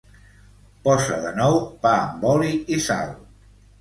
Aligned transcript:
Posa 0.87 1.19
de 1.25 1.33
nou 1.41 1.57
"Pa 1.85 1.93
amb 2.07 2.25
oli 2.31 2.51
i 2.77 2.81
sal". 2.87 3.15